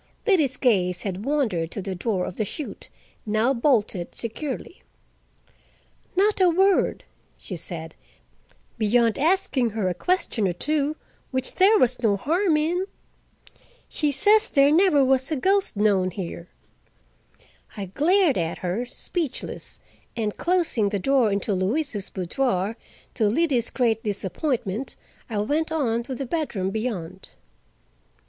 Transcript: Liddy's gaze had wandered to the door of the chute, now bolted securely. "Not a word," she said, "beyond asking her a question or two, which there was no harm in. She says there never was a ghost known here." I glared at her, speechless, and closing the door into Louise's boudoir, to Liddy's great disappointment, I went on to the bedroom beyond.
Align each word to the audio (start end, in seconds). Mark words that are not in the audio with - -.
Liddy's 0.25 0.57
gaze 0.57 1.03
had 1.03 1.25
wandered 1.25 1.69
to 1.69 1.79
the 1.79 1.93
door 1.93 2.25
of 2.25 2.37
the 2.37 2.43
chute, 2.43 2.89
now 3.23 3.53
bolted 3.53 4.15
securely. 4.15 4.81
"Not 6.17 6.41
a 6.41 6.49
word," 6.49 7.03
she 7.37 7.55
said, 7.55 7.93
"beyond 8.79 9.19
asking 9.19 9.69
her 9.69 9.89
a 9.89 9.93
question 9.93 10.47
or 10.47 10.53
two, 10.53 10.95
which 11.29 11.53
there 11.53 11.77
was 11.77 12.01
no 12.01 12.17
harm 12.17 12.57
in. 12.57 12.85
She 13.87 14.11
says 14.11 14.49
there 14.49 14.71
never 14.71 15.05
was 15.05 15.29
a 15.29 15.35
ghost 15.35 15.77
known 15.77 16.09
here." 16.09 16.49
I 17.77 17.85
glared 17.85 18.39
at 18.39 18.57
her, 18.57 18.87
speechless, 18.87 19.79
and 20.17 20.35
closing 20.35 20.89
the 20.89 20.97
door 20.97 21.31
into 21.31 21.53
Louise's 21.53 22.09
boudoir, 22.09 22.75
to 23.13 23.29
Liddy's 23.29 23.69
great 23.69 24.01
disappointment, 24.03 24.95
I 25.29 25.37
went 25.41 25.71
on 25.71 26.01
to 26.01 26.15
the 26.15 26.25
bedroom 26.25 26.71
beyond. 26.71 27.29